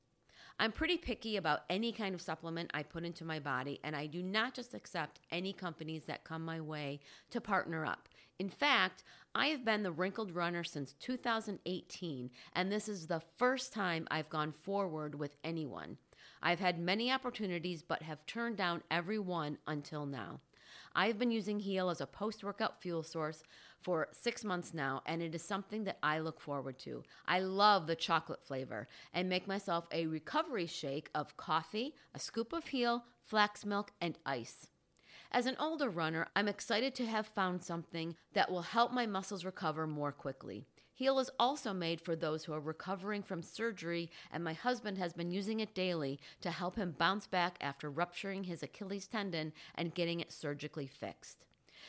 I'm 0.58 0.72
pretty 0.72 0.98
picky 0.98 1.36
about 1.36 1.64
any 1.70 1.92
kind 1.92 2.16
of 2.16 2.22
supplement 2.22 2.72
I 2.74 2.84
put 2.84 3.04
into 3.04 3.26
my 3.26 3.40
body, 3.40 3.80
and 3.84 3.96
I 3.96 4.06
do 4.06 4.22
not 4.22 4.54
just 4.54 4.74
accept 4.74 5.20
any 5.32 5.52
companies 5.52 6.06
that 6.06 6.24
come 6.24 6.46
my 6.46 6.62
way 6.62 7.02
to 7.32 7.42
partner 7.42 7.86
up. 7.86 8.08
In 8.38 8.50
fact, 8.50 9.04
I 9.34 9.48
have 9.48 9.64
been 9.64 9.84
the 9.84 9.92
wrinkled 9.92 10.32
runner 10.32 10.64
since 10.64 10.94
2018, 10.94 12.30
and 12.54 12.72
this 12.72 12.90
is 12.90 13.08
the 13.08 13.22
first 13.38 13.72
time 13.72 14.08
I've 14.12 14.30
gone 14.30 14.52
forward 14.52 15.16
with 15.16 15.36
anyone. 15.44 15.98
I've 16.42 16.60
had 16.60 16.78
many 16.78 17.12
opportunities, 17.12 17.82
but 17.82 18.02
have 18.02 18.26
turned 18.26 18.58
down 18.58 18.84
every 18.92 19.20
one 19.20 19.58
until 19.68 20.06
now. 20.06 20.42
I 20.94 21.08
have 21.08 21.18
been 21.18 21.32
using 21.32 21.60
Heal 21.60 21.90
as 21.90 22.02
a 22.02 22.06
post 22.06 22.44
workout 22.44 22.82
fuel 22.82 23.04
source 23.04 23.44
for 23.82 24.10
six 24.12 24.44
months 24.44 24.74
now, 24.74 25.02
and 25.06 25.22
it 25.22 25.34
is 25.34 25.42
something 25.42 25.86
that 25.86 25.98
I 26.04 26.20
look 26.20 26.42
forward 26.42 26.78
to. 26.80 27.04
I 27.26 27.40
love 27.40 27.88
the 27.88 27.96
chocolate 27.96 28.46
flavor 28.46 28.88
and 29.14 29.30
make 29.30 29.48
myself 29.48 29.88
a 29.92 30.08
recovery 30.08 30.68
shake 30.68 31.10
of 31.16 31.38
coffee, 31.38 31.96
a 32.14 32.20
scoop 32.20 32.52
of 32.52 32.68
Heal, 32.68 33.06
flax 33.24 33.66
milk, 33.66 33.92
and 34.02 34.18
ice. 34.26 34.68
As 35.32 35.46
an 35.46 35.58
older 35.60 35.90
runner, 35.90 36.28
I'm 36.36 36.48
excited 36.48 36.96
to 36.96 37.06
have 37.06 37.28
found 37.28 37.64
something 37.64 38.16
that 38.34 38.50
will 38.50 38.62
help 38.62 38.92
my 38.92 39.06
muscles 39.06 39.44
recover 39.44 39.86
more 39.88 40.12
quickly. 40.12 40.66
Heal 40.94 41.20
is 41.20 41.30
also 41.38 41.74
made 41.74 42.00
for 42.00 42.16
those 42.16 42.46
who 42.46 42.54
are 42.54 42.62
recovering 42.62 43.22
from 43.22 43.42
surgery, 43.42 44.10
and 44.32 44.44
my 44.44 44.54
husband 44.54 44.98
has 44.98 45.12
been 45.12 45.30
using 45.30 45.60
it 45.60 45.76
daily 45.76 46.20
to 46.40 46.52
help 46.52 46.78
him 46.78 46.96
bounce 46.98 47.28
back 47.28 47.58
after 47.60 47.92
rupturing 47.92 48.46
his 48.46 48.64
Achilles 48.64 49.08
tendon 49.08 49.52
and 49.76 49.94
getting 49.94 50.22
it 50.22 50.32
surgically 50.32 50.88
fixed. 50.88 51.46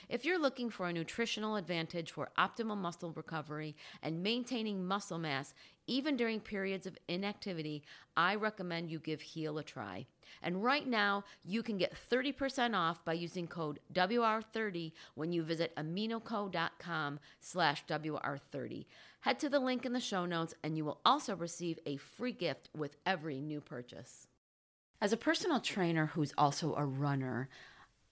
If 0.08 0.24
you're 0.24 0.38
looking 0.38 0.70
for 0.70 0.86
a 0.86 0.92
nutritional 0.92 1.56
advantage 1.56 2.12
for 2.12 2.30
optimal 2.38 2.76
muscle 2.76 3.10
recovery 3.10 3.74
and 4.02 4.22
maintaining 4.22 4.86
muscle 4.86 5.18
mass, 5.18 5.52
even 5.88 6.16
during 6.16 6.38
periods 6.40 6.86
of 6.86 6.96
inactivity, 7.08 7.82
I 8.16 8.36
recommend 8.36 8.90
you 8.90 9.00
give 9.00 9.20
Heal 9.20 9.58
a 9.58 9.64
try. 9.64 10.06
And 10.42 10.62
right 10.62 10.86
now, 10.86 11.24
you 11.44 11.62
can 11.62 11.76
get 11.76 11.96
30% 12.10 12.76
off 12.76 13.04
by 13.04 13.14
using 13.14 13.48
code 13.48 13.80
WR30 13.92 14.92
when 15.14 15.32
you 15.32 15.42
visit 15.42 15.74
aminoco.com 15.76 17.18
slash 17.40 17.84
WR30. 17.86 18.86
Head 19.20 19.40
to 19.40 19.48
the 19.48 19.58
link 19.58 19.84
in 19.84 19.92
the 19.92 20.00
show 20.00 20.24
notes 20.24 20.54
and 20.62 20.76
you 20.76 20.84
will 20.84 21.00
also 21.04 21.34
receive 21.34 21.80
a 21.84 21.96
free 21.96 22.32
gift 22.32 22.68
with 22.76 22.96
every 23.04 23.40
new 23.40 23.60
purchase. 23.60 24.28
As 25.00 25.12
a 25.12 25.16
personal 25.16 25.60
trainer 25.60 26.06
who's 26.06 26.32
also 26.38 26.74
a 26.74 26.84
runner, 26.84 27.48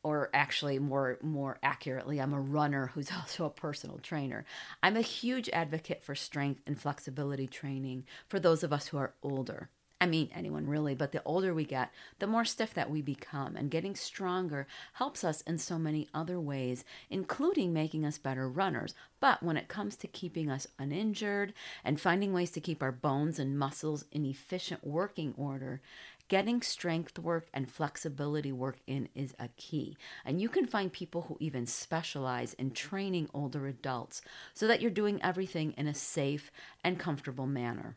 or 0.04 0.30
actually 0.32 0.78
more 0.78 1.18
more 1.22 1.58
accurately 1.62 2.20
i'm 2.20 2.32
a 2.32 2.40
runner 2.40 2.92
who's 2.94 3.10
also 3.20 3.46
a 3.46 3.50
personal 3.50 3.98
trainer 3.98 4.44
i'm 4.82 4.96
a 4.96 5.00
huge 5.00 5.48
advocate 5.52 6.04
for 6.04 6.14
strength 6.14 6.60
and 6.66 6.80
flexibility 6.80 7.48
training 7.48 8.04
for 8.28 8.38
those 8.38 8.62
of 8.62 8.72
us 8.72 8.88
who 8.88 8.98
are 8.98 9.14
older 9.22 9.68
I 10.04 10.06
mean, 10.06 10.28
anyone 10.34 10.66
really, 10.66 10.94
but 10.94 11.12
the 11.12 11.22
older 11.24 11.54
we 11.54 11.64
get, 11.64 11.90
the 12.18 12.26
more 12.26 12.44
stiff 12.44 12.74
that 12.74 12.90
we 12.90 13.00
become. 13.00 13.56
And 13.56 13.70
getting 13.70 13.94
stronger 13.94 14.66
helps 14.92 15.24
us 15.24 15.40
in 15.42 15.56
so 15.56 15.78
many 15.78 16.08
other 16.12 16.38
ways, 16.38 16.84
including 17.08 17.72
making 17.72 18.04
us 18.04 18.18
better 18.18 18.46
runners. 18.46 18.92
But 19.18 19.42
when 19.42 19.56
it 19.56 19.68
comes 19.68 19.96
to 19.96 20.06
keeping 20.06 20.50
us 20.50 20.66
uninjured 20.78 21.54
and 21.84 21.98
finding 21.98 22.34
ways 22.34 22.50
to 22.50 22.60
keep 22.60 22.82
our 22.82 22.92
bones 22.92 23.38
and 23.38 23.58
muscles 23.58 24.04
in 24.12 24.26
efficient 24.26 24.86
working 24.86 25.32
order, 25.38 25.80
getting 26.28 26.62
strength 26.62 27.18
work 27.18 27.48
and 27.52 27.70
flexibility 27.70 28.52
work 28.52 28.78
in 28.86 29.08
is 29.14 29.34
a 29.38 29.48
key. 29.56 29.96
And 30.24 30.40
you 30.40 30.48
can 30.48 30.66
find 30.66 30.92
people 30.92 31.22
who 31.22 31.36
even 31.40 31.66
specialize 31.66 32.54
in 32.54 32.70
training 32.70 33.28
older 33.34 33.66
adults 33.66 34.22
so 34.54 34.66
that 34.66 34.80
you're 34.80 34.90
doing 34.90 35.22
everything 35.22 35.72
in 35.72 35.86
a 35.86 35.94
safe 35.94 36.50
and 36.82 36.98
comfortable 36.98 37.46
manner. 37.46 37.96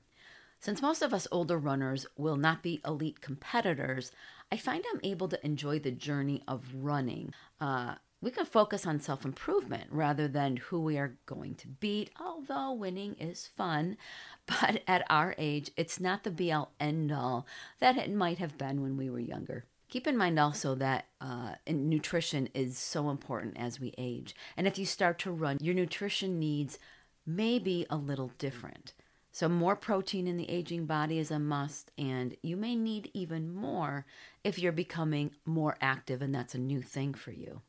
Since 0.59 0.81
most 0.81 1.01
of 1.01 1.13
us 1.13 1.27
older 1.31 1.57
runners 1.57 2.07
will 2.17 2.35
not 2.35 2.63
be 2.63 2.81
elite 2.83 3.21
competitors, 3.21 4.11
I 4.51 4.57
find 4.57 4.83
I'm 4.91 4.99
able 5.03 5.27
to 5.29 5.45
enjoy 5.45 5.79
the 5.79 5.91
journey 5.91 6.43
of 6.47 6.63
running. 6.73 7.33
Uh, 7.61 7.95
we 8.21 8.31
can 8.31 8.45
focus 8.45 8.87
on 8.87 8.99
self 8.99 9.25
improvement 9.25 9.85
rather 9.91 10.27
than 10.27 10.57
who 10.57 10.81
we 10.81 10.97
are 10.97 11.17
going 11.25 11.55
to 11.55 11.67
beat, 11.67 12.09
although 12.19 12.73
winning 12.73 13.15
is 13.15 13.47
fun. 13.47 13.97
But 14.47 14.81
at 14.87 15.05
our 15.09 15.35
age, 15.37 15.71
it's 15.75 15.99
not 15.99 16.23
the 16.23 16.31
be 16.31 16.53
all 16.53 16.71
end 16.79 17.11
all 17.11 17.45
that 17.79 17.97
it 17.97 18.09
might 18.09 18.37
have 18.37 18.57
been 18.57 18.81
when 18.81 18.95
we 18.95 19.09
were 19.09 19.19
younger. 19.19 19.65
Keep 19.89 20.07
in 20.07 20.17
mind 20.17 20.39
also 20.39 20.73
that 20.75 21.05
uh, 21.21 21.55
nutrition 21.67 22.47
is 22.53 22.77
so 22.77 23.09
important 23.09 23.57
as 23.57 23.79
we 23.79 23.93
age. 23.97 24.35
And 24.55 24.65
if 24.65 24.77
you 24.77 24.85
start 24.85 25.19
to 25.19 25.31
run, 25.31 25.57
your 25.61 25.75
nutrition 25.75 26.39
needs 26.39 26.79
may 27.25 27.59
be 27.59 27.85
a 27.89 27.97
little 27.97 28.31
different. 28.37 28.93
So, 29.31 29.47
more 29.47 29.75
protein 29.75 30.27
in 30.27 30.37
the 30.37 30.49
aging 30.49 30.85
body 30.85 31.19
is 31.19 31.29
a 31.29 31.39
must, 31.39 31.91
and 31.97 32.35
you 32.41 32.57
may 32.57 32.75
need 32.75 33.11
even 33.13 33.53
more 33.53 34.05
if 34.43 34.57
you're 34.57 34.71
becoming 34.71 35.31
more 35.45 35.77
active 35.79 36.21
and 36.21 36.33
that's 36.33 36.55
a 36.55 36.59
new 36.59 36.81
thing 36.81 37.13
for 37.13 37.31
you. 37.31 37.61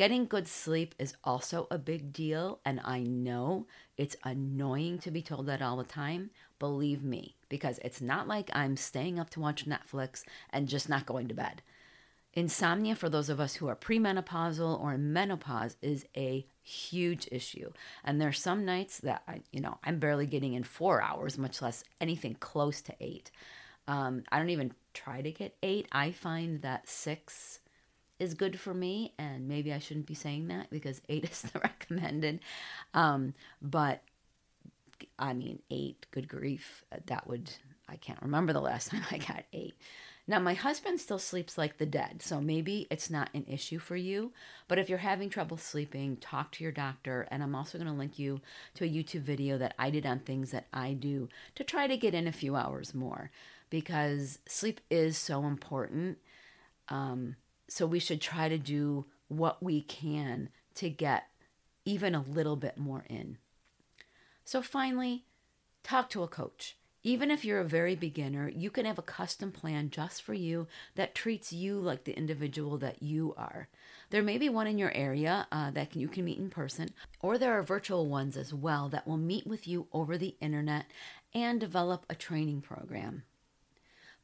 Getting 0.00 0.24
good 0.24 0.48
sleep 0.48 0.94
is 0.98 1.12
also 1.24 1.66
a 1.70 1.76
big 1.76 2.10
deal, 2.10 2.60
and 2.64 2.80
I 2.82 3.00
know 3.00 3.66
it's 3.98 4.16
annoying 4.24 4.98
to 5.00 5.10
be 5.10 5.20
told 5.20 5.44
that 5.44 5.60
all 5.60 5.76
the 5.76 5.84
time. 5.84 6.30
Believe 6.58 7.04
me, 7.04 7.36
because 7.50 7.78
it's 7.84 8.00
not 8.00 8.26
like 8.26 8.48
I'm 8.54 8.78
staying 8.78 9.18
up 9.18 9.28
to 9.28 9.40
watch 9.40 9.66
Netflix 9.66 10.24
and 10.48 10.70
just 10.70 10.88
not 10.88 11.04
going 11.04 11.28
to 11.28 11.34
bed. 11.34 11.60
Insomnia, 12.32 12.94
for 12.94 13.10
those 13.10 13.28
of 13.28 13.40
us 13.40 13.56
who 13.56 13.68
are 13.68 13.76
premenopausal 13.76 14.80
or 14.80 14.94
in 14.94 15.12
menopause, 15.12 15.76
is 15.82 16.06
a 16.16 16.46
huge 16.62 17.28
issue. 17.30 17.70
And 18.02 18.18
there 18.18 18.28
are 18.30 18.32
some 18.32 18.64
nights 18.64 19.00
that 19.00 19.22
I, 19.28 19.42
you 19.52 19.60
know, 19.60 19.76
I'm 19.84 19.98
barely 19.98 20.24
getting 20.24 20.54
in 20.54 20.64
four 20.64 21.02
hours, 21.02 21.36
much 21.36 21.60
less 21.60 21.84
anything 22.00 22.38
close 22.40 22.80
to 22.80 22.94
eight. 23.00 23.30
Um, 23.86 24.22
I 24.32 24.38
don't 24.38 24.48
even 24.48 24.72
try 24.94 25.20
to 25.20 25.30
get 25.30 25.58
eight. 25.62 25.88
I 25.92 26.12
find 26.12 26.62
that 26.62 26.88
six 26.88 27.59
is 28.20 28.34
good 28.34 28.60
for 28.60 28.74
me, 28.74 29.14
and 29.18 29.48
maybe 29.48 29.72
I 29.72 29.78
shouldn't 29.78 30.06
be 30.06 30.14
saying 30.14 30.48
that 30.48 30.70
because 30.70 31.00
eight 31.08 31.24
is 31.30 31.42
the 31.42 31.58
recommended. 31.58 32.40
Um, 32.94 33.34
but 33.60 34.02
I 35.18 35.32
mean, 35.32 35.60
eight, 35.70 36.06
good 36.10 36.28
grief, 36.28 36.84
that 37.06 37.26
would, 37.26 37.50
I 37.88 37.96
can't 37.96 38.22
remember 38.22 38.52
the 38.52 38.60
last 38.60 38.90
time 38.90 39.02
I 39.10 39.18
got 39.18 39.44
eight. 39.52 39.74
Now, 40.26 40.38
my 40.38 40.54
husband 40.54 41.00
still 41.00 41.18
sleeps 41.18 41.58
like 41.58 41.78
the 41.78 41.86
dead, 41.86 42.22
so 42.22 42.40
maybe 42.40 42.86
it's 42.88 43.10
not 43.10 43.30
an 43.34 43.44
issue 43.48 43.80
for 43.80 43.96
you. 43.96 44.32
But 44.68 44.78
if 44.78 44.88
you're 44.88 44.98
having 44.98 45.28
trouble 45.28 45.56
sleeping, 45.56 46.18
talk 46.18 46.52
to 46.52 46.62
your 46.62 46.72
doctor. 46.72 47.26
And 47.32 47.42
I'm 47.42 47.56
also 47.56 47.78
going 47.78 47.90
to 47.90 47.96
link 47.96 48.16
you 48.16 48.40
to 48.74 48.84
a 48.84 48.88
YouTube 48.88 49.22
video 49.22 49.58
that 49.58 49.74
I 49.76 49.90
did 49.90 50.06
on 50.06 50.20
things 50.20 50.52
that 50.52 50.66
I 50.72 50.92
do 50.92 51.28
to 51.56 51.64
try 51.64 51.88
to 51.88 51.96
get 51.96 52.14
in 52.14 52.28
a 52.28 52.32
few 52.32 52.54
hours 52.54 52.94
more 52.94 53.32
because 53.70 54.38
sleep 54.46 54.80
is 54.88 55.16
so 55.16 55.46
important. 55.46 56.18
Um, 56.88 57.34
so 57.70 57.86
we 57.86 58.00
should 58.00 58.20
try 58.20 58.48
to 58.48 58.58
do 58.58 59.06
what 59.28 59.62
we 59.62 59.80
can 59.80 60.48
to 60.74 60.90
get 60.90 61.28
even 61.84 62.14
a 62.14 62.22
little 62.22 62.56
bit 62.56 62.76
more 62.76 63.04
in. 63.08 63.38
So 64.44 64.60
finally, 64.60 65.24
talk 65.84 66.10
to 66.10 66.24
a 66.24 66.28
coach 66.28 66.76
Even 67.02 67.30
if 67.30 67.46
you're 67.46 67.60
a 67.60 67.64
very 67.64 67.94
beginner, 67.94 68.50
you 68.54 68.70
can 68.70 68.84
have 68.84 68.98
a 68.98 69.02
custom 69.02 69.50
plan 69.50 69.88
just 69.88 70.20
for 70.20 70.34
you 70.34 70.66
that 70.96 71.14
treats 71.14 71.50
you 71.50 71.78
like 71.80 72.04
the 72.04 72.16
individual 72.16 72.76
that 72.78 73.02
you 73.02 73.34
are. 73.38 73.68
There 74.10 74.22
may 74.22 74.36
be 74.36 74.50
one 74.50 74.66
in 74.66 74.76
your 74.76 74.92
area 74.92 75.46
uh, 75.50 75.70
that 75.70 75.92
can, 75.92 76.02
you 76.02 76.08
can 76.08 76.26
meet 76.26 76.38
in 76.38 76.50
person, 76.50 76.90
or 77.22 77.38
there 77.38 77.58
are 77.58 77.62
virtual 77.62 78.06
ones 78.06 78.36
as 78.36 78.52
well 78.52 78.90
that 78.90 79.06
will 79.06 79.16
meet 79.16 79.46
with 79.46 79.66
you 79.66 79.86
over 79.92 80.18
the 80.18 80.36
internet 80.40 80.86
and 81.32 81.58
develop 81.58 82.04
a 82.10 82.14
training 82.14 82.60
program. 82.60 83.22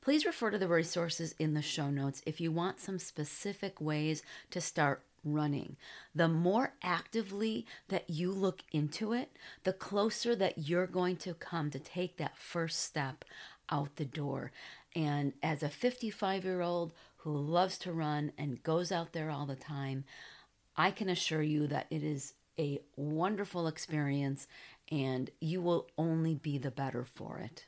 Please 0.07 0.25
refer 0.25 0.53
to 0.53 0.59
the 0.59 0.69
resources 0.69 1.35
in 1.37 1.55
the 1.55 1.63
show 1.63 1.91
notes 1.91 2.23
if 2.25 2.41
you 2.41 2.53
want 2.53 2.79
some 2.79 2.97
specific 2.97 3.81
ways 3.81 4.23
to 4.53 4.61
start 4.61 5.03
running. 5.25 5.75
The 6.15 6.29
more 6.29 6.75
actively 6.81 7.67
that 7.89 8.09
you 8.09 8.31
look 8.31 8.63
into 8.71 9.13
it, 9.13 9.33
the 9.65 9.73
closer 9.73 10.37
that 10.37 10.69
you're 10.69 10.87
going 10.87 11.17
to 11.17 11.35
come 11.35 11.71
to 11.71 11.81
take 11.81 12.19
that 12.19 12.39
first 12.39 12.85
step 12.85 13.25
out 13.69 13.97
the 13.97 14.05
door. 14.05 14.53
And 14.95 15.33
as 15.43 15.65
a 15.65 15.69
55 15.69 16.45
year 16.45 16.61
old 16.61 16.93
who 17.17 17.37
loves 17.37 17.77
to 17.79 17.91
run 17.91 18.31
and 18.39 18.63
goes 18.63 18.93
out 18.93 19.13
there 19.13 19.29
all 19.29 19.47
the 19.47 19.57
time, 19.57 20.05
I 20.77 20.93
can 20.93 21.09
assure 21.09 21.43
you 21.43 21.67
that 21.67 21.89
it 21.91 22.05
is 22.05 22.35
a 22.61 22.79
wonderful 22.95 23.67
experience 23.67 24.47
and 24.89 25.33
you 25.41 25.61
will 25.61 25.89
only 25.99 26.37
be 26.37 26.59
the 26.59 26.71
better 26.71 27.03
for 27.03 27.39
it. 27.39 27.65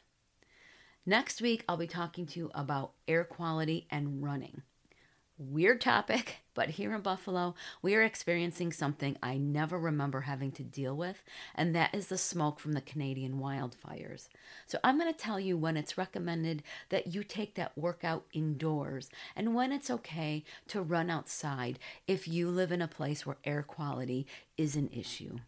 Next 1.08 1.40
week, 1.40 1.64
I'll 1.66 1.78
be 1.78 1.86
talking 1.86 2.26
to 2.26 2.38
you 2.38 2.50
about 2.54 2.92
air 3.08 3.24
quality 3.24 3.86
and 3.88 4.22
running. 4.22 4.60
Weird 5.38 5.80
topic, 5.80 6.40
but 6.54 6.68
here 6.68 6.94
in 6.94 7.00
Buffalo, 7.00 7.54
we 7.80 7.94
are 7.94 8.02
experiencing 8.02 8.72
something 8.74 9.16
I 9.22 9.38
never 9.38 9.78
remember 9.78 10.20
having 10.20 10.52
to 10.52 10.62
deal 10.62 10.94
with, 10.94 11.22
and 11.54 11.74
that 11.74 11.94
is 11.94 12.08
the 12.08 12.18
smoke 12.18 12.60
from 12.60 12.72
the 12.72 12.82
Canadian 12.82 13.40
wildfires. 13.40 14.28
So, 14.66 14.78
I'm 14.84 14.98
going 14.98 15.10
to 15.10 15.18
tell 15.18 15.40
you 15.40 15.56
when 15.56 15.78
it's 15.78 15.96
recommended 15.96 16.62
that 16.90 17.14
you 17.14 17.24
take 17.24 17.54
that 17.54 17.78
workout 17.78 18.26
indoors 18.34 19.08
and 19.34 19.54
when 19.54 19.72
it's 19.72 19.90
okay 19.90 20.44
to 20.66 20.82
run 20.82 21.08
outside 21.08 21.78
if 22.06 22.28
you 22.28 22.50
live 22.50 22.70
in 22.70 22.82
a 22.82 22.86
place 22.86 23.24
where 23.24 23.38
air 23.46 23.62
quality 23.62 24.26
is 24.58 24.76
an 24.76 24.90
issue. 24.92 25.38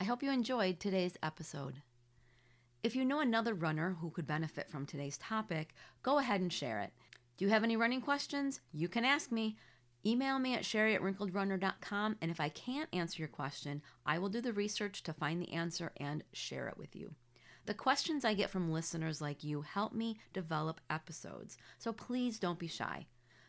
I 0.00 0.04
hope 0.04 0.20
you 0.20 0.32
enjoyed 0.32 0.80
today's 0.80 1.16
episode. 1.22 1.74
If 2.84 2.94
you 2.94 3.06
know 3.06 3.20
another 3.20 3.54
runner 3.54 3.96
who 3.98 4.10
could 4.10 4.26
benefit 4.26 4.68
from 4.68 4.84
today's 4.84 5.16
topic, 5.16 5.74
go 6.02 6.18
ahead 6.18 6.42
and 6.42 6.52
share 6.52 6.82
it. 6.82 6.92
Do 7.38 7.46
you 7.46 7.50
have 7.50 7.64
any 7.64 7.78
running 7.78 8.02
questions? 8.02 8.60
You 8.74 8.88
can 8.88 9.06
ask 9.06 9.32
me. 9.32 9.56
Email 10.04 10.38
me 10.38 10.52
at 10.52 10.66
sherry 10.66 10.94
at 10.94 11.00
wrinkledrunner.com, 11.00 12.16
and 12.20 12.30
if 12.30 12.40
I 12.40 12.50
can't 12.50 12.90
answer 12.92 13.22
your 13.22 13.28
question, 13.28 13.80
I 14.04 14.18
will 14.18 14.28
do 14.28 14.42
the 14.42 14.52
research 14.52 15.02
to 15.04 15.14
find 15.14 15.40
the 15.40 15.50
answer 15.54 15.92
and 15.96 16.24
share 16.34 16.68
it 16.68 16.76
with 16.76 16.94
you. 16.94 17.14
The 17.64 17.72
questions 17.72 18.22
I 18.22 18.34
get 18.34 18.50
from 18.50 18.70
listeners 18.70 19.22
like 19.22 19.42
you 19.42 19.62
help 19.62 19.94
me 19.94 20.18
develop 20.34 20.82
episodes, 20.90 21.56
so 21.78 21.90
please 21.90 22.38
don't 22.38 22.58
be 22.58 22.68
shy. 22.68 23.06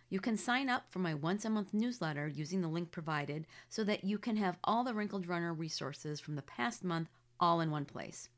You 0.10 0.22
can 0.22 0.38
sign 0.38 0.70
up 0.70 0.86
for 0.90 1.00
my 1.00 1.14
once 1.14 1.44
a 1.44 1.50
month 1.50 1.74
newsletter 1.74 2.30
using 2.30 2.62
the 2.62 2.70
link 2.70 2.90
provided 2.90 3.48
so 3.68 3.84
that 3.84 4.06
you 4.06 4.18
can 4.18 4.38
have 4.38 4.60
all 4.64 4.86
the 4.86 4.94
Wrinkled 4.94 5.28
Runner 5.28 5.54
resources 5.54 6.22
from 6.22 6.38
the 6.38 6.42
past 6.42 6.86
month 6.86 7.10
all 7.38 7.60
in 7.60 7.70
one 7.70 7.84
place. 7.84 8.30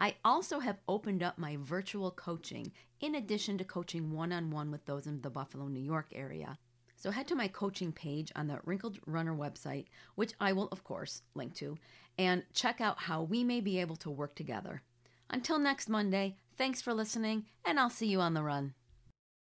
I 0.00 0.14
also 0.24 0.60
have 0.60 0.80
opened 0.88 1.22
up 1.22 1.36
my 1.36 1.58
virtual 1.60 2.10
coaching 2.10 2.72
in 3.00 3.14
addition 3.14 3.58
to 3.58 3.64
coaching 3.64 4.12
one 4.12 4.32
on 4.32 4.50
one 4.50 4.70
with 4.70 4.86
those 4.86 5.06
in 5.06 5.20
the 5.20 5.28
Buffalo, 5.28 5.68
New 5.68 5.82
York 5.82 6.06
area. 6.14 6.58
So 6.96 7.10
head 7.10 7.28
to 7.28 7.34
my 7.34 7.48
coaching 7.48 7.92
page 7.92 8.32
on 8.34 8.46
the 8.46 8.60
Wrinkled 8.64 8.98
Runner 9.06 9.34
website, 9.34 9.86
which 10.14 10.32
I 10.40 10.52
will, 10.52 10.68
of 10.72 10.84
course, 10.84 11.22
link 11.34 11.54
to, 11.56 11.76
and 12.18 12.44
check 12.52 12.80
out 12.80 12.98
how 12.98 13.22
we 13.22 13.44
may 13.44 13.60
be 13.60 13.78
able 13.78 13.96
to 13.96 14.10
work 14.10 14.34
together. 14.34 14.82
Until 15.28 15.58
next 15.58 15.88
Monday, 15.88 16.36
thanks 16.56 16.82
for 16.82 16.92
listening, 16.92 17.46
and 17.64 17.78
I'll 17.78 17.90
see 17.90 18.06
you 18.06 18.20
on 18.20 18.34
the 18.34 18.42
run. 18.42 18.74